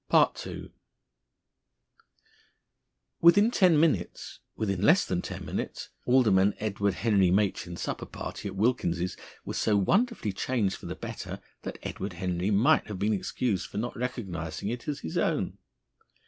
II. 0.11 0.71
Within 3.21 3.51
ten 3.51 3.79
minutes, 3.79 4.39
within 4.55 4.81
less 4.81 5.05
than 5.05 5.21
ten 5.21 5.45
minutes, 5.45 5.89
Alderman 6.07 6.55
Edward 6.57 6.95
Henry 6.95 7.29
Machin's 7.29 7.81
supper 7.81 8.07
party 8.07 8.47
at 8.47 8.55
Wilkins's 8.55 9.15
was 9.45 9.59
so 9.59 9.77
wonderfully 9.77 10.33
changed 10.33 10.77
for 10.77 10.87
the 10.87 10.95
better 10.95 11.39
that 11.61 11.77
Edward 11.83 12.13
Henry 12.13 12.49
might 12.49 12.87
have 12.87 12.97
been 12.97 13.13
excused 13.13 13.67
for 13.69 13.77
not 13.77 13.95
recognising 13.95 14.69
it 14.69 14.87
as 14.87 15.01
his 15.01 15.19
own. 15.19 15.59